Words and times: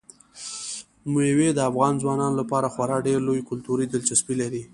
مېوې 1.13 1.49
د 1.53 1.59
افغان 1.69 1.93
ځوانانو 2.01 2.39
لپاره 2.41 2.71
خورا 2.73 2.97
ډېره 3.05 3.21
لویه 3.27 3.47
کلتوري 3.49 3.85
دلچسپي 3.87 4.35
لري. 4.41 4.63